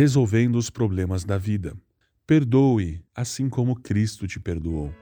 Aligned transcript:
resolvendo 0.00 0.56
os 0.56 0.70
problemas 0.70 1.24
da 1.24 1.36
vida. 1.36 1.76
Perdoe, 2.26 3.04
assim 3.14 3.50
como 3.50 3.76
Cristo 3.76 4.26
te 4.26 4.40
perdoou. 4.40 4.94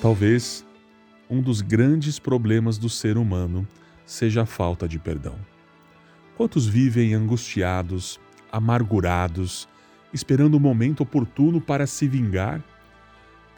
Talvez 0.00 0.64
um 1.28 1.42
dos 1.42 1.60
grandes 1.60 2.20
problemas 2.20 2.78
do 2.78 2.88
ser 2.88 3.18
humano 3.18 3.66
seja 4.06 4.42
a 4.42 4.46
falta 4.46 4.86
de 4.86 5.00
perdão. 5.00 5.34
Quantos 6.36 6.68
vivem 6.68 7.14
angustiados, 7.14 8.20
amargurados, 8.52 9.68
esperando 10.12 10.54
o 10.54 10.60
momento 10.60 11.02
oportuno 11.02 11.60
para 11.60 11.84
se 11.84 12.06
vingar? 12.06 12.62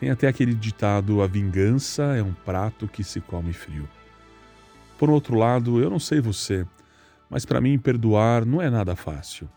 Tem 0.01 0.09
até 0.09 0.27
aquele 0.27 0.55
ditado: 0.55 1.21
a 1.21 1.27
vingança 1.27 2.17
é 2.17 2.23
um 2.23 2.33
prato 2.33 2.89
que 2.89 3.05
se 3.05 3.21
come 3.21 3.53
frio. 3.53 3.87
Por 4.99 5.11
outro 5.11 5.37
lado, 5.37 5.79
eu 5.79 5.91
não 5.91 5.99
sei 5.99 6.21
você, 6.21 6.67
mas 7.29 7.45
para 7.45 7.61
mim 7.61 7.79
perdoar 7.79 8.47
não 8.47 8.63
é 8.63 8.71
nada 8.71 8.97
fácil. 8.97 9.49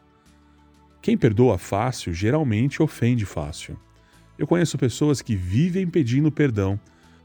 Quem 1.02 1.18
perdoa 1.18 1.58
fácil 1.58 2.14
geralmente 2.14 2.84
ofende 2.84 3.26
fácil. 3.26 3.80
Eu 4.38 4.46
conheço 4.46 4.78
pessoas 4.78 5.22
que 5.22 5.36
vivem 5.36 5.88
pedindo 5.88 6.32
perdão, 6.32 6.80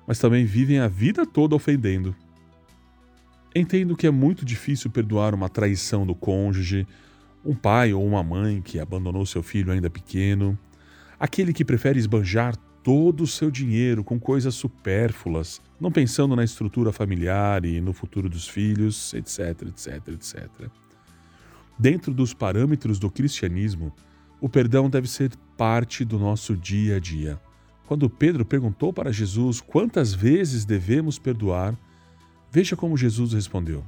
mas 0.07 0.19
também 0.19 0.45
vivem 0.45 0.79
a 0.79 0.89
vida 0.89 1.27
toda 1.27 1.57
ofendendo. 1.57 2.15
Entendo 3.55 3.97
que 3.97 4.07
é 4.07 4.11
muito 4.11 4.45
difícil 4.45 4.91
perdoar 4.91 5.35
uma 5.35 5.49
traição 5.49 6.07
do 6.07 6.15
cônjuge, 6.15 6.87
um 7.45 7.55
pai 7.55 7.93
ou 7.93 8.07
uma 8.07 8.23
mãe 8.23 8.61
que 8.61 8.79
abandonou 8.79 9.25
seu 9.27 9.43
filho 9.43 9.73
ainda 9.73 9.89
pequeno, 9.89 10.57
aquele 11.19 11.53
que 11.53 11.65
prefere 11.65 11.99
esbanjar 11.99 12.55
todo 12.83 13.23
o 13.23 13.27
seu 13.27 13.51
dinheiro 13.51 14.03
com 14.03 14.19
coisas 14.19 14.55
supérfluas, 14.55 15.61
não 15.81 15.91
pensando 15.93 16.35
na 16.35 16.45
estrutura 16.45 16.93
familiar 16.93 17.65
e 17.65 17.81
no 17.81 17.93
futuro 17.93 18.29
dos 18.29 18.49
filhos, 18.49 19.13
etc, 19.15 19.63
etc, 19.69 20.09
etc. 20.09 20.49
Dentro 21.79 22.13
dos 22.13 22.35
parâmetros 22.35 22.99
do 22.99 23.11
cristianismo, 23.11 23.93
o 24.41 24.49
perdão 24.49 24.89
deve 24.89 25.09
ser 25.09 25.33
parte 25.57 26.05
do 26.05 26.19
nosso 26.19 26.57
dia 26.57 26.97
a 26.97 27.01
dia. 27.01 27.41
Quando 27.87 28.11
Pedro 28.11 28.45
perguntou 28.45 28.93
para 28.93 29.13
Jesus 29.13 29.61
quantas 29.61 30.13
vezes 30.13 30.65
devemos 30.65 31.19
perdoar, 31.19 31.77
veja 32.51 32.77
como 32.77 32.97
Jesus 32.97 33.33
respondeu. 33.33 33.85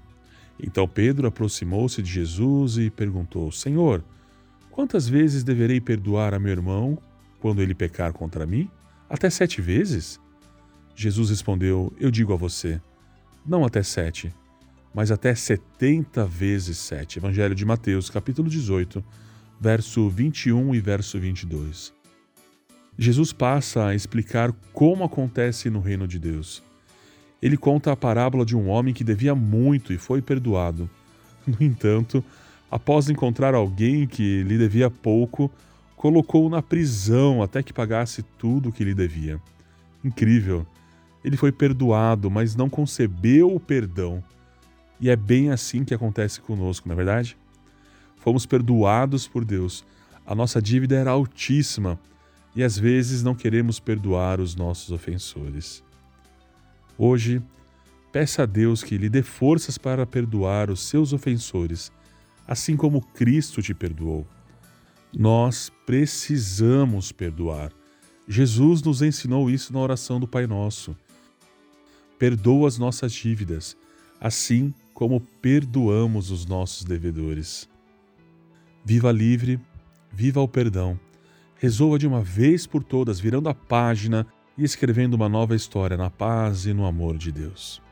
Então 0.59 0.87
Pedro 0.87 1.27
aproximou-se 1.27 2.03
de 2.03 2.11
Jesus 2.11 2.79
e 2.79 2.91
perguntou: 2.91 3.51
Senhor, 3.51 4.05
quantas 4.71 5.09
vezes 5.09 5.43
deverei 5.43 5.81
perdoar 5.81 6.35
a 6.35 6.39
meu 6.39 6.53
irmão 6.53 6.99
quando 7.41 7.63
ele 7.63 7.75
pecar 7.75 8.13
contra 8.13 8.47
mim? 8.47 8.71
Até 9.11 9.29
sete 9.29 9.61
vezes? 9.61 10.21
Jesus 10.95 11.31
respondeu: 11.31 11.93
Eu 11.99 12.13
digo 12.13 12.33
a 12.33 12.37
você, 12.37 12.81
não 13.45 13.65
até 13.65 13.83
sete, 13.83 14.33
mas 14.95 15.11
até 15.11 15.35
setenta 15.35 16.25
vezes 16.25 16.79
sete. 16.79 17.19
Evangelho 17.19 17.53
de 17.53 17.65
Mateus, 17.65 18.09
capítulo 18.09 18.49
18, 18.49 19.05
verso 19.61 20.09
21 20.09 20.77
e 20.77 20.81
verso 20.81 21.19
22. 21.19 21.93
Jesus 22.97 23.33
passa 23.33 23.87
a 23.87 23.95
explicar 23.97 24.53
como 24.73 25.03
acontece 25.03 25.69
no 25.69 25.81
reino 25.81 26.07
de 26.07 26.19
Deus. 26.21 26.63
Ele 27.43 27.57
conta 27.57 27.91
a 27.91 27.97
parábola 27.97 28.47
de 28.47 28.57
um 28.57 28.69
homem 28.69 28.95
que 28.95 29.03
devia 29.03 29.35
muito 29.35 29.93
e 29.93 29.99
foi 29.99 30.23
perdoado. 30.23 30.89
No 31.47 31.57
entanto, 31.67 32.23
após 32.71 33.09
encontrar 33.09 33.55
alguém 33.55 34.07
que 34.07 34.43
lhe 34.45 34.59
devia 34.59 34.89
pouco, 34.89 35.51
colocou-o 36.01 36.49
na 36.49 36.63
prisão 36.63 37.43
até 37.43 37.63
que 37.63 37.75
pagasse 37.75 38.23
tudo 38.39 38.71
o 38.71 38.73
que 38.73 38.83
lhe 38.83 38.95
devia. 38.95 39.39
Incrível! 40.03 40.67
Ele 41.23 41.37
foi 41.37 41.53
perdoado, 41.53 42.31
mas 42.31 42.57
não 42.57 42.71
concebeu 42.71 43.55
o 43.55 43.61
perdão. 43.61 44.25
E 44.99 45.11
é 45.11 45.15
bem 45.15 45.51
assim 45.51 45.85
que 45.85 45.93
acontece 45.93 46.41
conosco, 46.41 46.89
não 46.89 46.95
é 46.95 46.97
verdade? 46.97 47.37
Fomos 48.17 48.47
perdoados 48.47 49.29
por 49.29 49.45
Deus. 49.45 49.85
A 50.25 50.35
nossa 50.35 50.63
dívida 50.63 50.97
era 50.97 51.11
altíssima 51.11 52.01
e 52.57 52.63
às 52.63 52.79
vezes 52.79 53.23
não 53.23 53.35
queremos 53.35 53.79
perdoar 53.79 54.41
os 54.41 54.57
nossos 54.57 54.91
ofensores. 54.91 55.85
Hoje, 56.97 57.43
peça 58.11 58.45
a 58.45 58.47
Deus 58.47 58.83
que 58.83 58.97
lhe 58.97 59.11
dê 59.11 59.23
forças 59.23 59.77
para 59.77 60.07
perdoar 60.07 60.71
os 60.71 60.81
seus 60.81 61.13
ofensores, 61.13 61.93
assim 62.49 62.75
como 62.75 63.03
Cristo 63.03 63.61
te 63.61 63.75
perdoou. 63.75 64.27
Nós 65.17 65.73
precisamos 65.85 67.11
perdoar. 67.11 67.73
Jesus 68.29 68.81
nos 68.83 69.03
ensinou 69.03 69.51
isso 69.51 69.73
na 69.73 69.81
oração 69.81 70.21
do 70.21 70.29
Pai 70.29 70.47
Nosso. 70.47 70.97
Perdoa 72.19 72.69
as 72.69 72.79
nossas 72.79 73.13
dívidas, 73.13 73.77
assim 74.21 74.73
como 74.95 75.21
perdoamos 75.21 76.31
os 76.31 76.47
nossos 76.47 76.85
devedores. 76.85 77.69
Viva 78.85 79.11
livre, 79.11 79.59
viva 80.13 80.41
o 80.41 80.47
perdão. 80.47 80.99
Resolva 81.57 81.99
de 81.99 82.07
uma 82.07 82.23
vez 82.23 82.67
por 82.67 82.85
todas, 82.85 83.19
virando 83.19 83.49
a 83.49 83.55
página 83.55 84.27
e 84.57 84.63
escrevendo 84.63 85.15
uma 85.15 85.29
nova 85.29 85.57
história 85.57 85.97
na 85.97 86.09
paz 86.09 86.67
e 86.67 86.73
no 86.73 86.87
amor 86.87 87.19
de 87.19 87.33
Deus. 87.33 87.83